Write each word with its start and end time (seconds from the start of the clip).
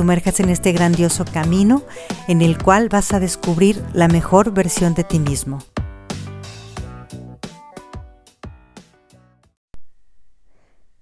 sumerjas 0.00 0.40
en 0.40 0.48
este 0.48 0.72
grandioso 0.72 1.26
camino 1.26 1.82
en 2.26 2.40
el 2.40 2.56
cual 2.56 2.88
vas 2.88 3.12
a 3.12 3.20
descubrir 3.20 3.84
la 3.92 4.08
mejor 4.08 4.50
versión 4.50 4.94
de 4.94 5.04
ti 5.04 5.18
mismo. 5.18 5.58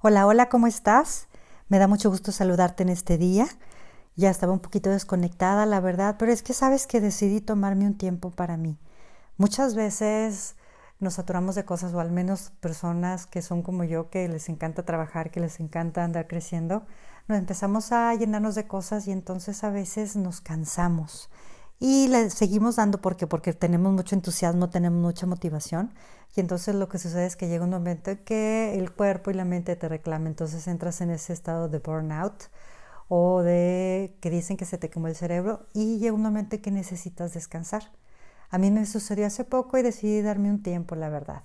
Hola, 0.00 0.28
hola, 0.28 0.48
¿cómo 0.48 0.68
estás? 0.68 1.26
Me 1.66 1.80
da 1.80 1.88
mucho 1.88 2.08
gusto 2.08 2.30
saludarte 2.30 2.84
en 2.84 2.88
este 2.88 3.18
día. 3.18 3.48
Ya 4.14 4.30
estaba 4.30 4.52
un 4.52 4.60
poquito 4.60 4.90
desconectada, 4.90 5.66
la 5.66 5.80
verdad, 5.80 6.14
pero 6.16 6.30
es 6.30 6.44
que 6.44 6.52
sabes 6.52 6.86
que 6.86 7.00
decidí 7.00 7.40
tomarme 7.40 7.88
un 7.88 7.98
tiempo 7.98 8.30
para 8.30 8.56
mí. 8.56 8.78
Muchas 9.38 9.74
veces 9.74 10.54
nos 11.00 11.14
saturamos 11.14 11.56
de 11.56 11.64
cosas, 11.64 11.92
o 11.94 11.98
al 11.98 12.12
menos 12.12 12.52
personas 12.60 13.26
que 13.26 13.42
son 13.42 13.62
como 13.62 13.82
yo, 13.82 14.08
que 14.08 14.28
les 14.28 14.48
encanta 14.48 14.84
trabajar, 14.84 15.32
que 15.32 15.40
les 15.40 15.58
encanta 15.58 16.04
andar 16.04 16.28
creciendo, 16.28 16.86
nos 17.28 17.38
empezamos 17.38 17.92
a 17.92 18.14
llenarnos 18.14 18.54
de 18.54 18.66
cosas 18.66 19.06
y 19.06 19.12
entonces 19.12 19.64
a 19.64 19.70
veces 19.70 20.16
nos 20.16 20.40
cansamos 20.40 21.30
y 21.78 22.08
le 22.08 22.30
seguimos 22.30 22.76
dando 22.76 23.00
porque 23.00 23.26
porque 23.26 23.52
tenemos 23.52 23.92
mucho 23.92 24.14
entusiasmo, 24.14 24.70
tenemos 24.70 25.00
mucha 25.00 25.26
motivación 25.26 25.92
y 26.36 26.40
entonces 26.40 26.74
lo 26.74 26.88
que 26.88 26.98
sucede 26.98 27.26
es 27.26 27.36
que 27.36 27.48
llega 27.48 27.64
un 27.64 27.70
momento 27.70 28.10
en 28.12 28.18
que 28.24 28.78
el 28.78 28.92
cuerpo 28.92 29.30
y 29.30 29.34
la 29.34 29.44
mente 29.44 29.76
te 29.76 29.88
reclaman, 29.88 30.28
entonces 30.28 30.66
entras 30.66 31.00
en 31.00 31.10
ese 31.10 31.32
estado 31.32 31.68
de 31.68 31.78
burnout 31.78 32.44
o 33.08 33.42
de 33.42 34.16
que 34.20 34.30
dicen 34.30 34.56
que 34.56 34.64
se 34.64 34.78
te 34.78 34.90
quemó 34.90 35.08
el 35.08 35.16
cerebro 35.16 35.66
y 35.74 35.98
llega 35.98 36.14
un 36.14 36.22
momento 36.22 36.56
en 36.56 36.62
que 36.62 36.70
necesitas 36.70 37.34
descansar. 37.34 37.92
A 38.50 38.58
mí 38.58 38.70
me 38.70 38.86
sucedió 38.86 39.26
hace 39.26 39.44
poco 39.44 39.78
y 39.78 39.82
decidí 39.82 40.22
darme 40.22 40.50
un 40.50 40.62
tiempo, 40.62 40.94
la 40.94 41.08
verdad. 41.08 41.42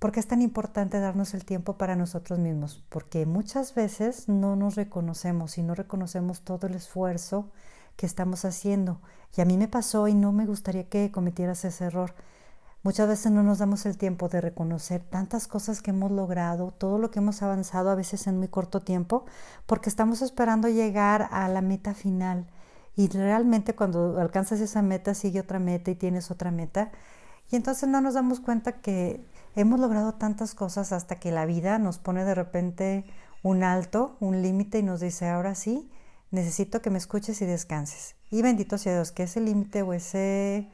¿Por 0.00 0.12
qué 0.12 0.20
es 0.20 0.26
tan 0.26 0.40
importante 0.40 0.98
darnos 0.98 1.34
el 1.34 1.44
tiempo 1.44 1.74
para 1.76 1.94
nosotros 1.94 2.38
mismos? 2.38 2.82
Porque 2.88 3.26
muchas 3.26 3.74
veces 3.74 4.30
no 4.30 4.56
nos 4.56 4.74
reconocemos 4.74 5.58
y 5.58 5.62
no 5.62 5.74
reconocemos 5.74 6.40
todo 6.40 6.66
el 6.66 6.74
esfuerzo 6.74 7.50
que 7.96 8.06
estamos 8.06 8.46
haciendo. 8.46 9.02
Y 9.36 9.42
a 9.42 9.44
mí 9.44 9.58
me 9.58 9.68
pasó 9.68 10.08
y 10.08 10.14
no 10.14 10.32
me 10.32 10.46
gustaría 10.46 10.88
que 10.88 11.12
cometieras 11.12 11.66
ese 11.66 11.84
error. 11.84 12.14
Muchas 12.82 13.08
veces 13.08 13.30
no 13.30 13.42
nos 13.42 13.58
damos 13.58 13.84
el 13.84 13.98
tiempo 13.98 14.30
de 14.30 14.40
reconocer 14.40 15.02
tantas 15.02 15.46
cosas 15.46 15.82
que 15.82 15.90
hemos 15.90 16.10
logrado, 16.10 16.70
todo 16.70 16.96
lo 16.96 17.10
que 17.10 17.18
hemos 17.18 17.42
avanzado 17.42 17.90
a 17.90 17.94
veces 17.94 18.26
en 18.26 18.38
muy 18.38 18.48
corto 18.48 18.80
tiempo, 18.80 19.26
porque 19.66 19.90
estamos 19.90 20.22
esperando 20.22 20.68
llegar 20.68 21.28
a 21.30 21.46
la 21.50 21.60
meta 21.60 21.92
final. 21.92 22.46
Y 22.96 23.08
realmente 23.08 23.74
cuando 23.74 24.18
alcanzas 24.18 24.60
esa 24.60 24.80
meta 24.80 25.12
sigue 25.12 25.40
otra 25.40 25.58
meta 25.58 25.90
y 25.90 25.94
tienes 25.94 26.30
otra 26.30 26.50
meta. 26.50 26.90
Y 27.50 27.56
entonces 27.56 27.86
no 27.86 28.00
nos 28.00 28.14
damos 28.14 28.40
cuenta 28.40 28.80
que 28.80 29.26
hemos 29.56 29.80
logrado 29.80 30.14
tantas 30.14 30.54
cosas 30.54 30.92
hasta 30.92 31.16
que 31.16 31.32
la 31.32 31.46
vida 31.46 31.78
nos 31.78 31.98
pone 31.98 32.24
de 32.24 32.34
repente 32.34 33.04
un 33.42 33.62
alto, 33.62 34.16
un 34.20 34.42
límite 34.42 34.78
y 34.78 34.82
nos 34.82 35.00
dice, 35.00 35.28
ahora 35.28 35.54
sí, 35.54 35.90
necesito 36.30 36.82
que 36.82 36.90
me 36.90 36.98
escuches 36.98 37.40
y 37.42 37.46
descanses. 37.46 38.16
Y 38.30 38.42
bendito 38.42 38.78
sea 38.78 38.94
Dios, 38.94 39.12
que 39.12 39.24
ese 39.24 39.40
límite 39.40 39.82
o 39.82 39.92
ese 39.92 40.68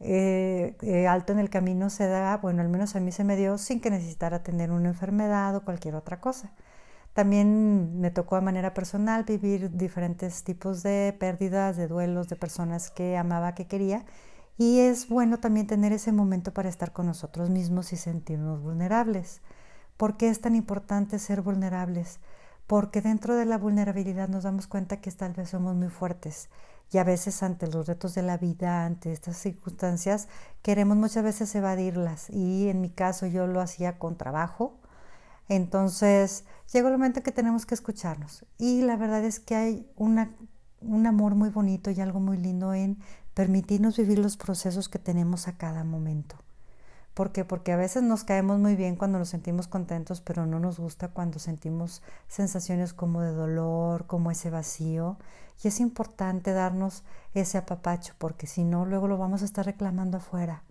eh, 0.00 0.76
eh, 0.82 1.06
alto 1.06 1.32
en 1.32 1.38
el 1.38 1.50
camino 1.50 1.90
se 1.90 2.06
da, 2.06 2.36
bueno, 2.36 2.62
al 2.62 2.68
menos 2.68 2.96
a 2.96 3.00
mí 3.00 3.12
se 3.12 3.24
me 3.24 3.36
dio 3.36 3.58
sin 3.58 3.80
que 3.80 3.90
necesitara 3.90 4.42
tener 4.42 4.70
una 4.70 4.88
enfermedad 4.88 5.56
o 5.56 5.64
cualquier 5.64 5.94
otra 5.94 6.20
cosa. 6.20 6.52
También 7.14 7.98
me 7.98 8.10
tocó 8.10 8.36
a 8.36 8.42
manera 8.42 8.74
personal 8.74 9.24
vivir 9.24 9.70
diferentes 9.74 10.44
tipos 10.44 10.82
de 10.82 11.16
pérdidas, 11.18 11.76
de 11.78 11.88
duelos, 11.88 12.28
de 12.28 12.36
personas 12.36 12.90
que 12.90 13.16
amaba, 13.16 13.54
que 13.54 13.66
quería 13.66 14.04
y 14.58 14.80
es 14.80 15.08
bueno 15.08 15.38
también 15.38 15.66
tener 15.66 15.92
ese 15.92 16.12
momento 16.12 16.52
para 16.52 16.68
estar 16.68 16.92
con 16.92 17.06
nosotros 17.06 17.50
mismos 17.50 17.92
y 17.92 17.96
sentirnos 17.96 18.62
vulnerables. 18.62 19.42
¿Por 19.96 20.16
qué 20.16 20.28
es 20.28 20.40
tan 20.40 20.54
importante 20.54 21.18
ser 21.18 21.42
vulnerables? 21.42 22.20
Porque 22.66 23.00
dentro 23.00 23.36
de 23.36 23.44
la 23.44 23.58
vulnerabilidad 23.58 24.28
nos 24.28 24.44
damos 24.44 24.66
cuenta 24.66 25.00
que 25.00 25.10
tal 25.12 25.34
vez 25.34 25.50
somos 25.50 25.74
muy 25.74 25.88
fuertes 25.88 26.48
y 26.92 26.98
a 26.98 27.04
veces 27.04 27.42
ante 27.42 27.66
los 27.66 27.86
retos 27.86 28.14
de 28.14 28.22
la 28.22 28.38
vida, 28.38 28.84
ante 28.84 29.12
estas 29.12 29.36
circunstancias, 29.36 30.28
queremos 30.62 30.96
muchas 30.96 31.24
veces 31.24 31.54
evadirlas 31.54 32.30
y 32.30 32.68
en 32.68 32.80
mi 32.80 32.90
caso 32.90 33.26
yo 33.26 33.46
lo 33.46 33.60
hacía 33.60 33.98
con 33.98 34.16
trabajo. 34.16 34.78
Entonces 35.48 36.44
llegó 36.72 36.88
el 36.88 36.94
momento 36.94 37.20
en 37.20 37.24
que 37.24 37.32
tenemos 37.32 37.66
que 37.66 37.74
escucharnos 37.74 38.44
y 38.58 38.82
la 38.82 38.96
verdad 38.96 39.24
es 39.24 39.38
que 39.38 39.54
hay 39.54 39.90
una, 39.96 40.34
un 40.80 41.06
amor 41.06 41.34
muy 41.34 41.50
bonito 41.50 41.90
y 41.90 42.00
algo 42.00 42.20
muy 42.20 42.36
lindo 42.36 42.74
en 42.74 42.98
permitirnos 43.36 43.98
vivir 43.98 44.18
los 44.18 44.38
procesos 44.38 44.88
que 44.88 44.98
tenemos 44.98 45.46
a 45.46 45.58
cada 45.58 45.84
momento. 45.84 46.36
¿Por 47.12 47.32
qué? 47.32 47.44
Porque 47.44 47.70
a 47.70 47.76
veces 47.76 48.02
nos 48.02 48.24
caemos 48.24 48.58
muy 48.58 48.76
bien 48.76 48.96
cuando 48.96 49.18
nos 49.18 49.28
sentimos 49.28 49.68
contentos, 49.68 50.22
pero 50.22 50.46
no 50.46 50.58
nos 50.58 50.78
gusta 50.78 51.08
cuando 51.08 51.38
sentimos 51.38 52.00
sensaciones 52.28 52.94
como 52.94 53.20
de 53.20 53.32
dolor, 53.32 54.06
como 54.06 54.30
ese 54.30 54.48
vacío. 54.48 55.18
Y 55.62 55.68
es 55.68 55.80
importante 55.80 56.54
darnos 56.54 57.04
ese 57.34 57.58
apapacho, 57.58 58.14
porque 58.16 58.46
si 58.46 58.64
no, 58.64 58.86
luego 58.86 59.06
lo 59.06 59.18
vamos 59.18 59.42
a 59.42 59.44
estar 59.44 59.66
reclamando 59.66 60.16
afuera. 60.16 60.62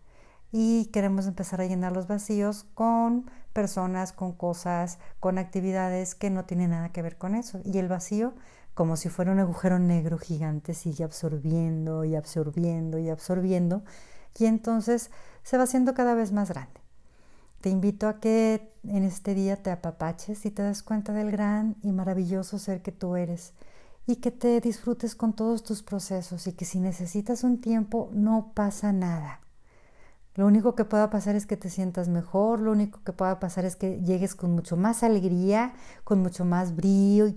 Y 0.51 0.87
queremos 0.87 1.27
empezar 1.27 1.61
a 1.61 1.67
llenar 1.67 1.91
los 1.91 2.07
vacíos 2.07 2.65
con 2.73 3.29
personas, 3.53 4.11
con 4.11 4.31
cosas, 4.31 4.97
con 5.19 5.37
actividades 5.37 6.15
que 6.15 6.31
no 6.31 6.45
tienen 6.45 6.71
nada 6.71 6.89
que 6.89 7.03
ver 7.03 7.19
con 7.19 7.35
eso. 7.35 7.59
Y 7.63 7.77
el 7.77 7.89
vacío 7.89 8.33
como 8.75 8.97
si 8.97 9.09
fuera 9.09 9.31
un 9.31 9.39
agujero 9.39 9.79
negro 9.79 10.19
gigante, 10.19 10.73
sigue 10.73 11.03
absorbiendo 11.03 12.03
y 12.03 12.15
absorbiendo 12.15 12.99
y 12.99 13.09
absorbiendo, 13.09 13.83
y 14.37 14.45
entonces 14.45 15.11
se 15.43 15.57
va 15.57 15.63
haciendo 15.63 15.93
cada 15.93 16.13
vez 16.13 16.31
más 16.33 16.49
grande. 16.49 16.81
Te 17.61 17.69
invito 17.69 18.07
a 18.07 18.19
que 18.19 18.71
en 18.83 19.03
este 19.03 19.33
día 19.33 19.63
te 19.63 19.71
apapaches 19.71 20.45
y 20.45 20.51
te 20.51 20.61
des 20.61 20.83
cuenta 20.83 21.13
del 21.13 21.31
gran 21.31 21.77
y 21.81 21.93
maravilloso 21.93 22.59
ser 22.59 22.83
que 22.83 22.91
tú 22.91 23.15
eres 23.15 23.53
y 24.05 24.17
que 24.17 24.29
te 24.29 24.61
disfrutes 24.61 25.15
con 25.15 25.33
todos 25.33 25.63
tus 25.63 25.81
procesos 25.81 26.45
y 26.45 26.53
que 26.53 26.65
si 26.65 26.79
necesitas 26.79 27.43
un 27.43 27.61
tiempo 27.61 28.09
no 28.13 28.51
pasa 28.53 28.91
nada. 28.91 29.39
Lo 30.35 30.45
único 30.45 30.75
que 30.75 30.83
pueda 30.83 31.09
pasar 31.09 31.35
es 31.35 31.47
que 31.47 31.55
te 31.55 31.69
sientas 31.69 32.09
mejor, 32.09 32.59
lo 32.59 32.73
único 32.73 33.01
que 33.03 33.13
pueda 33.13 33.39
pasar 33.39 33.63
es 33.63 33.77
que 33.77 34.01
llegues 34.01 34.35
con 34.35 34.51
mucho 34.51 34.75
más 34.75 35.01
alegría, 35.01 35.73
con 36.03 36.19
mucho 36.19 36.43
más 36.43 36.75
brillo, 36.75 37.27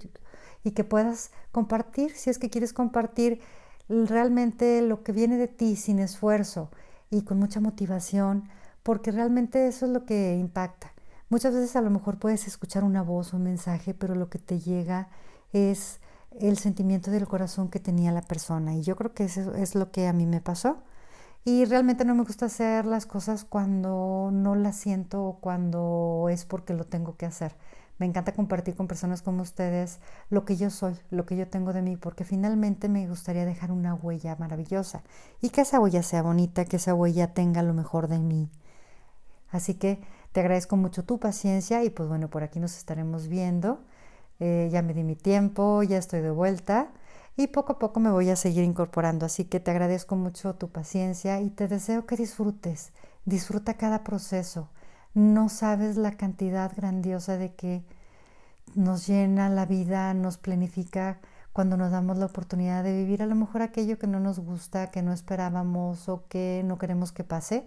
y 0.65 0.73
que 0.73 0.85
puedas 0.85 1.31
compartir, 1.53 2.13
si 2.13 2.31
es 2.31 2.39
que 2.39 2.51
quieres 2.51 2.73
compartir 2.73 3.41
realmente 3.89 4.83
lo 4.83 5.03
que 5.03 5.13
viene 5.13 5.37
de 5.37 5.49
ti 5.49 5.77
sin 5.77 5.99
esfuerzo 5.99 6.71
y 7.11 7.23
con 7.23 7.39
mucha 7.39 7.61
motivación, 7.61 8.49
porque 8.83 9.11
realmente 9.11 9.67
eso 9.67 9.87
es 9.87 9.93
lo 9.93 10.05
que 10.05 10.37
impacta. 10.37 10.93
Muchas 11.31 11.55
veces 11.55 11.77
a 11.77 11.83
lo 11.83 11.91
mejor 11.91 12.19
puedes 12.19 12.47
escuchar 12.47 12.85
una 12.85 13.03
voz 13.03 13.33
un 13.33 13.43
mensaje, 13.43 13.95
pero 13.95 14.15
lo 14.15 14.31
que 14.31 14.39
te 14.39 14.61
llega 14.61 15.09
es 15.53 16.01
el 16.41 16.59
sentimiento 16.59 17.11
del 17.11 17.27
corazón 17.27 17.69
que 17.69 17.81
tenía 17.81 18.13
la 18.13 18.23
persona. 18.23 18.75
Y 18.75 18.83
yo 18.83 18.97
creo 18.97 19.13
que 19.13 19.25
eso 19.25 19.55
es 19.55 19.75
lo 19.75 19.91
que 19.91 20.07
a 20.07 20.13
mí 20.13 20.27
me 20.27 20.41
pasó. 20.41 20.79
Y 21.45 21.65
realmente 21.65 22.05
no 22.05 22.15
me 22.15 22.25
gusta 22.25 22.47
hacer 22.47 22.87
las 22.87 23.07
cosas 23.07 23.45
cuando 23.45 24.31
no 24.33 24.55
las 24.55 24.77
siento 24.77 25.23
o 25.25 25.39
cuando 25.41 26.29
es 26.31 26.45
porque 26.45 26.75
lo 26.75 26.85
tengo 26.85 27.17
que 27.17 27.27
hacer. 27.27 27.57
Me 27.99 28.07
encanta 28.07 28.33
compartir 28.33 28.77
con 28.77 28.87
personas 28.87 29.23
como 29.23 29.43
ustedes 29.43 29.99
lo 30.31 30.45
que 30.45 30.57
yo 30.57 30.71
soy, 30.71 30.95
lo 31.11 31.27
que 31.27 31.37
yo 31.37 31.49
tengo 31.49 31.73
de 31.73 31.83
mí, 31.83 31.97
porque 31.97 32.25
finalmente 32.25 32.89
me 32.89 33.09
gustaría 33.09 33.45
dejar 33.45 33.73
una 33.73 33.95
huella 33.95 34.37
maravillosa 34.39 35.03
y 35.41 35.51
que 35.51 35.63
esa 35.63 35.81
huella 35.81 36.03
sea 36.03 36.23
bonita, 36.23 36.65
que 36.65 36.77
esa 36.77 36.95
huella 36.95 37.35
tenga 37.35 37.63
lo 37.63 37.75
mejor 37.75 38.07
de 38.09 38.21
mí. 38.21 38.51
Así 39.51 39.75
que 39.75 40.01
te 40.33 40.41
agradezco 40.41 40.77
mucho 40.77 41.05
tu 41.05 41.19
paciencia 41.19 41.83
y 41.85 41.91
pues 41.91 42.09
bueno, 42.09 42.29
por 42.29 42.43
aquí 42.43 42.61
nos 42.61 42.77
estaremos 42.77 43.29
viendo. 43.29 43.81
Eh, 44.41 44.69
ya 44.71 44.83
me 44.83 44.95
di 44.95 45.03
mi 45.03 45.17
tiempo, 45.17 45.83
ya 45.83 45.99
estoy 45.99 46.21
de 46.21 46.31
vuelta 46.31 46.93
y 47.37 47.49
poco 47.49 47.75
a 47.75 47.79
poco 47.79 47.99
me 48.01 48.11
voy 48.11 48.31
a 48.31 48.37
seguir 48.37 48.65
incorporando. 48.65 49.27
Así 49.27 49.45
que 49.45 49.61
te 49.61 49.71
agradezco 49.71 50.17
mucho 50.17 50.55
tu 50.55 50.69
paciencia 50.71 51.41
y 51.41 51.51
te 51.51 51.69
deseo 51.69 52.07
que 52.07 52.17
disfrutes. 52.17 52.93
Disfruta 53.25 53.75
cada 53.75 54.05
proceso. 54.05 54.69
No 55.15 55.49
sabes 55.49 55.97
la 55.97 56.17
cantidad 56.17 56.73
grandiosa 56.75 57.37
de 57.37 57.55
que 57.55 57.83
nos 58.75 59.07
llena 59.07 59.49
la 59.51 59.67
vida, 59.67 60.15
nos 60.15 60.39
planifica 60.39 61.21
cuando 61.53 61.77
nos 61.77 61.91
damos 61.91 62.19
la 62.19 62.27
oportunidad 62.27 62.85
de 62.85 62.97
vivir 62.97 63.23
a 63.23 63.27
lo 63.27 63.35
mejor 63.35 63.63
aquello 63.63 63.99
que 63.99 64.07
no 64.07 64.21
nos 64.21 64.39
gusta, 64.41 64.91
que 64.91 65.03
no 65.03 65.13
esperábamos 65.13 66.09
o 66.09 66.27
que 66.29 66.63
no 66.65 66.79
queremos 66.79 67.13
que 67.13 67.25
pase, 67.25 67.67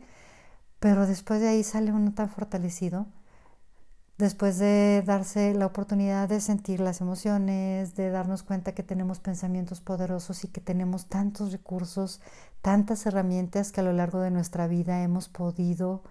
pero 0.79 1.07
después 1.07 1.41
de 1.41 1.49
ahí 1.49 1.63
sale 1.63 1.91
uno 1.93 2.13
tan 2.13 2.29
fortalecido. 2.29 3.07
después 4.17 4.59
de 4.59 5.03
darse 5.05 5.53
la 5.55 5.65
oportunidad 5.65 6.29
de 6.29 6.41
sentir 6.41 6.79
las 6.79 7.01
emociones, 7.01 7.95
de 7.95 8.09
darnos 8.11 8.43
cuenta 8.43 8.73
que 8.73 8.83
tenemos 8.83 9.19
pensamientos 9.19 9.81
poderosos 9.81 10.43
y 10.43 10.47
que 10.49 10.61
tenemos 10.61 11.07
tantos 11.07 11.51
recursos, 11.51 12.21
tantas 12.61 13.05
herramientas 13.05 13.71
que 13.71 13.81
a 13.81 13.83
lo 13.83 13.93
largo 13.93 14.19
de 14.19 14.31
nuestra 14.31 14.67
vida 14.67 15.01
hemos 15.03 15.27
podido 15.29 16.03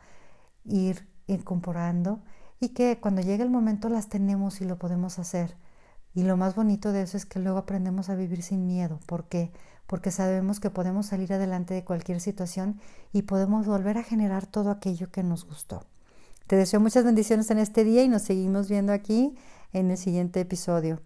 ir 0.65 1.07
incorporando 1.35 2.21
y 2.61 2.71
que 2.71 2.99
cuando 3.01 3.23
llegue 3.23 3.43
el 3.43 3.51
momento 3.51 3.89
las 3.89 4.09
tenemos 4.09 4.61
y 4.61 4.65
lo 4.65 4.79
podemos 4.79 5.19
hacer. 5.19 5.57
Y 6.15 6.25
lo 6.25 6.37
más 6.37 6.55
bonito 6.55 6.93
de 6.93 7.03
eso 7.03 7.17
es 7.17 7.25
que 7.25 7.39
luego 7.39 7.59
aprendemos 7.59 8.11
a 8.11 8.17
vivir 8.17 8.43
sin 8.43 8.67
miedo. 8.67 9.01
¿Por 9.07 9.25
qué? 9.25 9.51
Porque 9.87 10.11
sabemos 10.11 10.61
que 10.61 10.71
podemos 10.71 11.07
salir 11.07 11.33
adelante 11.33 11.75
de 11.75 11.85
cualquier 11.85 12.21
situación 12.21 12.81
y 13.13 13.23
podemos 13.23 13.67
volver 13.67 13.99
a 13.99 14.03
generar 14.03 14.47
todo 14.47 14.71
aquello 14.71 15.11
que 15.11 15.23
nos 15.23 15.45
gustó. 15.47 15.85
Te 16.47 16.57
deseo 16.57 16.81
muchas 16.81 17.05
bendiciones 17.05 17.51
en 17.51 17.59
este 17.59 17.85
día 17.85 18.03
y 18.03 18.09
nos 18.09 18.23
seguimos 18.23 18.69
viendo 18.69 18.93
aquí 18.93 19.37
en 19.73 19.91
el 19.91 19.97
siguiente 19.97 20.41
episodio. 20.41 21.01